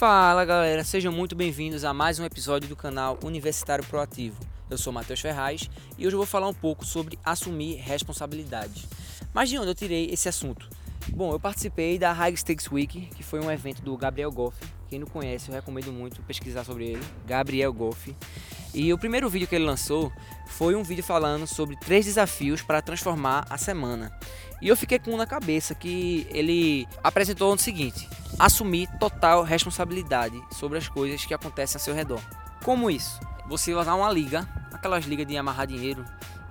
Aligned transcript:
Fala 0.00 0.46
galera, 0.46 0.82
sejam 0.82 1.12
muito 1.12 1.36
bem-vindos 1.36 1.84
a 1.84 1.92
mais 1.92 2.18
um 2.18 2.24
episódio 2.24 2.66
do 2.66 2.74
canal 2.74 3.18
Universitário 3.22 3.84
Proativo. 3.84 4.40
Eu 4.70 4.78
sou 4.78 4.94
Matheus 4.94 5.20
Ferraz 5.20 5.68
e 5.98 6.06
hoje 6.06 6.14
eu 6.14 6.18
vou 6.18 6.24
falar 6.24 6.48
um 6.48 6.54
pouco 6.54 6.86
sobre 6.86 7.18
assumir 7.22 7.74
responsabilidades. 7.74 8.86
Mas 9.34 9.50
de 9.50 9.58
onde 9.58 9.68
eu 9.68 9.74
tirei 9.74 10.06
esse 10.06 10.26
assunto? 10.26 10.70
Bom, 11.10 11.32
eu 11.32 11.38
participei 11.38 11.98
da 11.98 12.14
High 12.14 12.34
Stakes 12.34 12.72
Week, 12.72 13.10
que 13.14 13.22
foi 13.22 13.40
um 13.40 13.50
evento 13.50 13.82
do 13.82 13.94
Gabriel 13.94 14.32
Goff. 14.32 14.56
Quem 14.88 14.98
não 14.98 15.06
conhece, 15.06 15.50
eu 15.50 15.54
recomendo 15.54 15.92
muito 15.92 16.22
pesquisar 16.22 16.64
sobre 16.64 16.92
ele, 16.92 17.04
Gabriel 17.26 17.70
Goff. 17.70 18.16
E 18.72 18.90
o 18.94 18.96
primeiro 18.96 19.28
vídeo 19.28 19.46
que 19.46 19.54
ele 19.54 19.66
lançou 19.66 20.10
foi 20.46 20.74
um 20.74 20.82
vídeo 20.82 21.04
falando 21.04 21.46
sobre 21.46 21.76
três 21.76 22.06
desafios 22.06 22.62
para 22.62 22.80
transformar 22.80 23.44
a 23.50 23.58
semana. 23.58 24.10
E 24.62 24.68
eu 24.68 24.76
fiquei 24.78 24.98
com 24.98 25.10
um 25.10 25.18
na 25.18 25.26
cabeça 25.26 25.74
que 25.74 26.26
ele 26.30 26.88
apresentou 27.04 27.52
o 27.52 27.58
seguinte: 27.58 28.08
assumir 28.38 28.88
total 28.98 29.42
responsabilidade 29.42 30.40
sobre 30.52 30.78
as 30.78 30.88
coisas 30.88 31.24
que 31.24 31.34
acontecem 31.34 31.78
ao 31.78 31.84
seu 31.84 31.94
redor. 31.94 32.20
Como 32.64 32.90
isso? 32.90 33.18
Você 33.48 33.74
usar 33.74 33.94
uma 33.94 34.10
liga, 34.10 34.48
aquelas 34.72 35.04
ligas 35.04 35.26
de 35.26 35.36
amarrar 35.36 35.66
dinheiro, 35.66 36.04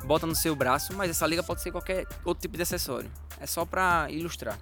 bota 0.03 0.25
no 0.25 0.35
seu 0.35 0.55
braço, 0.55 0.95
mas 0.95 1.09
essa 1.09 1.25
liga 1.25 1.43
pode 1.43 1.61
ser 1.61 1.71
qualquer 1.71 2.05
outro 2.25 2.41
tipo 2.41 2.57
de 2.57 2.63
acessório. 2.63 3.09
É 3.39 3.45
só 3.45 3.65
para 3.65 4.07
ilustrar. 4.09 4.57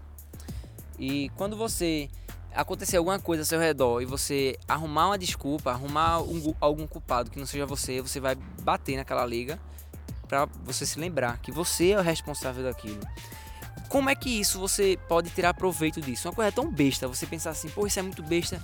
E 0.99 1.29
quando 1.35 1.55
você 1.55 2.09
acontecer 2.53 2.97
alguma 2.97 3.19
coisa 3.19 3.43
ao 3.43 3.45
seu 3.45 3.59
redor 3.59 4.01
e 4.01 4.05
você 4.05 4.57
arrumar 4.67 5.07
uma 5.07 5.17
desculpa, 5.17 5.71
arrumar 5.71 6.21
um, 6.21 6.53
algum 6.59 6.87
culpado 6.87 7.29
que 7.29 7.39
não 7.39 7.45
seja 7.45 7.65
você, 7.65 8.01
você 8.01 8.19
vai 8.19 8.35
bater 8.35 8.97
naquela 8.97 9.25
liga 9.25 9.59
para 10.27 10.45
você 10.63 10.85
se 10.85 10.99
lembrar 10.99 11.39
que 11.39 11.51
você 11.51 11.91
é 11.91 11.99
o 11.99 12.01
responsável 12.01 12.63
daquilo. 12.63 12.99
Como 13.89 14.09
é 14.09 14.15
que 14.15 14.29
isso 14.29 14.59
você 14.59 14.99
pode 15.07 15.29
tirar 15.29 15.53
proveito 15.53 16.01
disso? 16.01 16.27
Uma 16.27 16.35
coisa 16.35 16.51
tão 16.51 16.69
besta, 16.69 17.07
você 17.07 17.25
pensar 17.25 17.51
assim, 17.51 17.69
pô, 17.69 17.87
isso 17.87 17.97
é 17.99 18.01
muito 18.01 18.21
besta. 18.21 18.61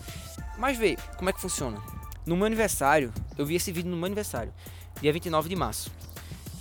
Mas 0.57 0.77
vê, 0.77 0.97
como 1.17 1.29
é 1.29 1.33
que 1.33 1.39
funciona? 1.39 1.81
No 2.25 2.35
meu 2.35 2.45
aniversário, 2.45 3.13
eu 3.37 3.45
vi 3.45 3.55
esse 3.55 3.71
vídeo 3.71 3.89
no 3.89 3.97
meu 3.97 4.05
aniversário, 4.05 4.53
dia 5.01 5.11
29 5.13 5.49
de 5.49 5.55
março. 5.55 5.91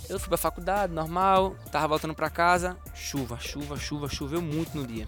Eu 0.09 0.19
fui 0.19 0.29
pra 0.29 0.37
faculdade, 0.37 0.93
normal, 0.93 1.55
tava 1.71 1.87
voltando 1.87 2.13
pra 2.13 2.29
casa, 2.29 2.77
chuva, 2.93 3.37
chuva, 3.39 3.77
chuva, 3.77 4.09
choveu 4.09 4.41
muito 4.41 4.75
no 4.77 4.85
dia. 4.85 5.07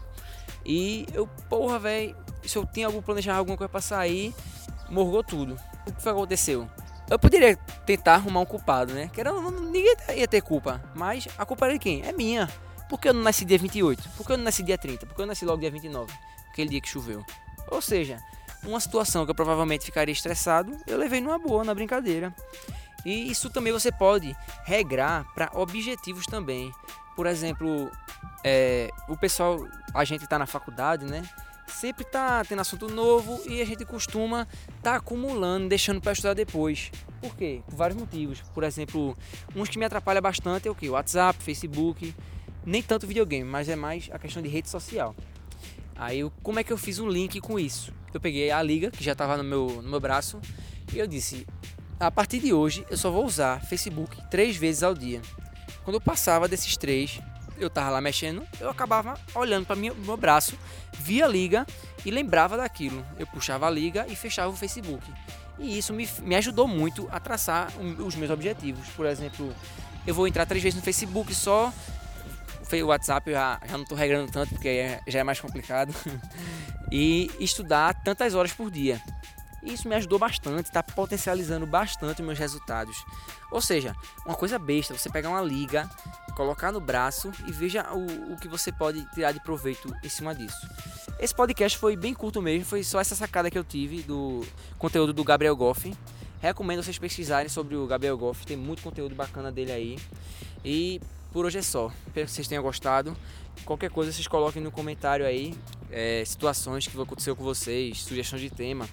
E 0.66 1.06
eu, 1.14 1.28
porra, 1.50 1.78
velho, 1.80 2.16
se 2.44 2.58
eu 2.58 2.66
tinha 2.66 2.88
algum 2.88 3.02
planejamento, 3.02 3.40
alguma 3.40 3.58
coisa 3.58 3.70
pra 3.70 3.82
sair, 3.82 4.34
morgou 4.90 5.24
tudo. 5.24 5.58
O 5.88 5.94
que 5.94 6.02
foi 6.02 6.12
que 6.12 6.18
aconteceu? 6.18 6.70
Eu 7.10 7.20
poderia 7.20 7.56
tentar 7.86 8.16
arrumar 8.16 8.40
um 8.40 8.46
culpado, 8.46 8.94
né? 8.94 9.10
Que 9.14 9.22
era, 9.22 9.32
ninguém 9.32 9.96
ia 10.16 10.28
ter 10.28 10.42
culpa. 10.42 10.82
Mas 10.96 11.28
a 11.38 11.46
culpa 11.46 11.66
era 11.66 11.74
de 11.74 11.80
quem? 11.80 12.02
É 12.02 12.12
minha. 12.12 12.50
Por 12.90 13.00
que 13.00 13.10
eu 13.10 13.14
não 13.14 13.22
nasci 13.22 13.46
dia 13.46 13.58
28? 13.58 14.10
Por 14.10 14.26
que 14.26 14.34
eu 14.34 14.38
não 14.38 14.44
nasci 14.44 14.64
dia 14.64 14.78
30? 14.78 15.06
Por 15.06 15.16
que 15.16 15.22
eu 15.22 15.26
nasci 15.26 15.46
logo 15.46 15.60
dia 15.60 15.72
29? 15.72 16.12
Aquele 16.50 16.70
dia 16.70 16.82
que 16.82 16.90
choveu. 16.90 17.26
Ou 17.68 17.82
seja, 17.82 18.22
uma 18.64 18.80
situação 18.80 19.26
que 19.26 19.32
eu 19.32 19.36
provavelmente 19.36 19.86
ficaria 19.86 20.14
estressado, 20.14 20.76
eu 20.86 20.98
levei 20.98 21.22
numa 21.22 21.40
boa, 21.40 21.64
na 21.64 21.74
brincadeira. 21.74 22.34
E 23.06 23.30
isso 23.30 23.50
também 23.50 23.72
você 23.72 23.92
pode 23.92 24.36
regrar 24.66 25.26
para 25.34 25.50
objetivos 25.54 26.26
também. 26.26 26.72
Por 27.16 27.28
exemplo, 27.28 27.92
é, 28.44 28.90
o 29.08 29.16
pessoal, 29.16 29.68
a 29.94 30.04
gente 30.04 30.24
está 30.24 30.38
na 30.40 30.46
faculdade, 30.46 31.06
né? 31.06 31.24
Sempre 31.68 32.04
tá 32.04 32.44
tendo 32.44 32.62
assunto 32.62 32.88
novo 32.88 33.42
e 33.48 33.62
a 33.62 33.66
gente 33.66 33.86
costuma 33.86 34.48
tá 34.82 34.96
acumulando, 34.96 35.68
deixando 35.68 36.02
para 36.02 36.12
estudar 36.12 36.34
depois. 36.34 36.92
Por 37.22 37.36
quê? 37.36 37.62
Por 37.66 37.76
vários 37.76 38.00
motivos. 38.00 38.42
Por 38.54 38.64
exemplo, 38.64 39.18
uns 39.56 39.70
que 39.70 39.78
me 39.78 39.86
atrapalham 39.86 40.22
bastante 40.22 40.68
é 40.68 40.72
o 40.72 40.76
que? 40.76 40.90
WhatsApp, 40.90 41.42
Facebook, 41.44 42.14
nem 42.66 42.82
tanto 42.82 43.08
videogame, 43.08 43.50
mas 43.50 43.70
é 43.70 43.76
mais 43.76 44.10
a 44.12 44.20
questão 44.20 44.42
de 44.42 44.50
rede 44.50 44.70
social. 44.70 45.16
Aí, 45.96 46.20
eu, 46.20 46.32
como 46.44 46.60
é 46.60 46.64
que 46.64 46.74
eu 46.74 46.78
fiz 46.78 47.00
um 47.00 47.08
link 47.08 47.40
com 47.40 47.60
isso? 47.60 47.94
Eu 48.14 48.20
peguei 48.20 48.52
a 48.52 48.62
liga, 48.62 48.92
que 48.92 49.04
já 49.04 49.12
estava 49.12 49.38
no 49.38 49.44
meu, 49.44 49.82
no 49.82 49.90
meu 49.90 50.00
braço, 50.00 50.40
e 50.94 51.00
eu 51.00 51.08
disse: 51.08 51.46
a 52.00 52.12
partir 52.12 52.40
de 52.40 52.54
hoje 52.54 52.86
eu 52.90 52.98
só 52.98 53.10
vou 53.10 53.26
usar 53.26 53.64
Facebook 53.66 54.18
três 54.30 54.58
vezes 54.58 54.84
ao 54.84 54.94
dia. 54.94 55.22
Quando 55.84 55.96
eu 55.96 56.02
passava 56.02 56.48
desses 56.48 56.76
três, 56.76 57.22
eu 57.58 57.70
tava 57.70 57.90
lá 57.92 58.02
mexendo, 58.02 58.46
eu 58.60 58.70
acabava 58.70 59.18
olhando 59.34 59.66
para 59.66 59.76
meu 59.76 60.18
braço, 60.18 60.58
via 61.00 61.26
a 61.26 61.28
liga 61.28 61.66
e 62.06 62.12
lembrava 62.12 62.58
daquilo. 62.58 63.06
Eu 63.18 63.26
puxava 63.28 63.68
a 63.68 63.70
liga 63.70 64.06
e 64.10 64.16
fechava 64.16 64.52
o 64.52 64.56
Facebook. 64.56 65.06
E 65.58 65.78
isso 65.78 65.94
me, 65.94 66.08
me 66.22 66.36
ajudou 66.36 66.68
muito 66.68 67.08
a 67.12 67.20
traçar 67.20 67.72
os 67.80 68.16
meus 68.16 68.30
objetivos. 68.30 68.88
Por 68.90 69.06
exemplo, 69.06 69.54
eu 70.06 70.14
vou 70.14 70.28
entrar 70.28 70.46
três 70.46 70.62
vezes 70.62 70.76
no 70.76 70.84
Facebook 70.84 71.34
só. 71.34 71.72
O 72.84 72.88
WhatsApp 72.88 73.30
eu 73.30 73.36
já, 73.36 73.60
já 73.66 73.74
não 73.74 73.84
estou 73.84 73.98
regrando 73.98 74.32
tanto 74.32 74.50
porque 74.50 74.68
é, 74.68 75.02
já 75.08 75.20
é 75.20 75.24
mais 75.24 75.40
complicado. 75.40 75.94
e 76.92 77.32
estudar 77.40 77.94
tantas 78.04 78.34
horas 78.34 78.52
por 78.52 78.70
dia. 78.70 79.02
Isso 79.64 79.88
me 79.88 79.96
ajudou 79.96 80.20
bastante, 80.20 80.68
está 80.68 80.84
potencializando 80.84 81.66
bastante 81.66 82.22
meus 82.22 82.38
resultados. 82.38 83.04
Ou 83.52 83.62
seja, 83.62 83.96
uma 84.26 84.36
coisa 84.36 84.60
besta, 84.60 84.96
você 84.96 85.10
pegar 85.10 85.30
uma 85.30 85.42
liga, 85.42 85.90
colocar 86.36 86.72
no 86.72 86.80
braço 86.80 87.32
e 87.48 87.52
veja 87.52 87.92
o, 87.92 88.34
o 88.34 88.38
que 88.38 88.48
você 88.48 88.72
pode 88.72 89.04
tirar 89.14 89.32
de 89.32 89.40
proveito 89.40 89.92
em 90.04 90.10
cima 90.10 90.36
disso. 90.36 90.70
Esse 91.20 91.34
podcast 91.34 91.78
foi 91.78 91.96
bem 91.96 92.14
curto 92.14 92.42
mesmo, 92.42 92.66
foi 92.66 92.84
só 92.84 93.00
essa 93.00 93.16
sacada 93.16 93.50
que 93.50 93.58
eu 93.58 93.64
tive 93.64 94.04
do 94.04 94.46
conteúdo 94.78 95.14
do 95.14 95.24
Gabriel 95.24 95.56
Goff. 95.56 95.96
Recomendo 96.42 96.84
vocês 96.84 97.00
pesquisarem 97.00 97.50
sobre 97.50 97.76
o 97.76 97.88
Gabriel 97.88 98.18
Goff, 98.18 98.46
tem 98.46 98.58
muito 98.58 98.84
conteúdo 98.84 99.16
bacana 99.16 99.52
dele 99.52 99.72
aí. 99.72 100.00
E 100.64 101.02
por 101.36 101.46
hoje 101.46 101.58
é 101.58 101.62
só. 101.62 101.92
Espero 102.08 102.26
que 102.28 102.32
vocês 102.32 102.48
tenham 102.48 102.64
gostado. 102.64 103.14
Qualquer 103.66 103.90
coisa 103.90 104.10
vocês 104.10 104.26
coloquem 104.26 104.64
no 104.64 104.72
comentário 104.72 105.26
aí 105.26 105.54
é, 105.92 106.24
situações 106.26 106.88
que 106.88 106.98
aconteceu 106.98 107.36
com 107.36 107.44
vocês, 107.44 108.04
sugestões 108.04 108.42
de 108.42 108.50
tema, 108.50 108.88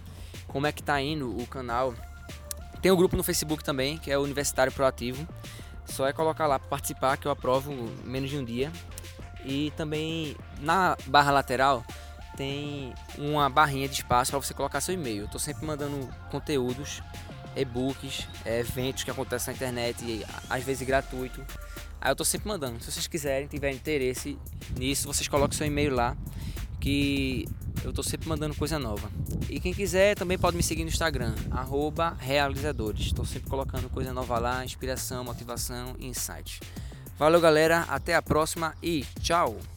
como 0.49 0.67
é 0.67 0.73
que 0.73 0.83
tá 0.83 1.01
indo 1.01 1.31
o 1.39 1.47
canal. 1.47 1.95
Tem 2.83 2.91
um 2.91 2.97
grupo 2.97 3.17
no 3.17 3.23
Facebook 3.23 3.63
também, 3.63 3.97
que 3.97 4.11
é 4.11 4.19
o 4.19 4.23
Universitário 4.23 4.73
Proativo. 4.73 5.25
Só 5.87 6.05
é 6.09 6.13
colocar 6.13 6.49
lá 6.49 6.59
para 6.59 6.69
participar 6.69 7.17
que 7.17 7.29
eu 7.29 7.31
aprovo 7.31 7.73
menos 8.03 8.29
de 8.29 8.37
um 8.37 8.45
dia. 8.45 8.73
E 9.45 9.73
também 9.77 10.37
na 10.61 10.97
barra 11.07 11.31
lateral 11.31 11.85
tem 12.37 12.93
uma 13.19 13.49
barrinha 13.49 13.87
de 13.87 13.95
espaço 13.95 14.33
para 14.33 14.41
você 14.41 14.53
colocar 14.53 14.81
seu 14.81 14.95
e-mail. 14.95 15.21
Eu 15.21 15.27
estou 15.27 15.39
sempre 15.39 15.65
mandando 15.65 16.09
conteúdos, 16.29 17.05
e-books, 17.57 18.29
eventos 18.45 19.05
que 19.05 19.11
acontecem 19.11 19.53
na 19.53 19.57
internet, 19.57 20.05
e 20.05 20.25
às 20.49 20.63
vezes 20.63 20.87
gratuito. 20.87 21.45
Aí 22.01 22.11
eu 22.11 22.13
estou 22.13 22.27
sempre 22.27 22.49
mandando. 22.49 22.83
Se 22.83 22.91
vocês 22.91 23.07
quiserem, 23.07 23.47
tiverem 23.47 23.77
interesse 23.77 24.39
nisso, 24.77 25.07
vocês 25.07 25.29
colocam 25.29 25.57
seu 25.57 25.67
e-mail 25.67 25.95
lá, 25.95 26.17
que 26.81 27.47
eu 27.85 27.91
estou 27.91 28.03
sempre 28.03 28.29
mandando 28.29 28.55
coisa 28.55 28.79
nova. 28.79 29.11
E 29.49 29.61
quem 29.61 29.73
quiser 29.73 30.17
também 30.17 30.39
pode 30.39 30.57
me 30.57 30.63
seguir 30.63 30.83
no 30.83 30.91
Instagram, 30.91 31.35
realizadores. 32.19 33.07
Estou 33.07 33.25
sempre 33.25 33.49
colocando 33.49 33.89
coisa 33.89 34.13
nova 34.13 34.39
lá, 34.39 34.65
inspiração, 34.65 35.25
motivação 35.25 35.95
e 35.99 36.07
insights. 36.07 36.61
Valeu 37.19 37.41
galera, 37.41 37.81
até 37.89 38.15
a 38.15 38.23
próxima 38.23 38.75
e 38.83 39.05
tchau! 39.21 39.72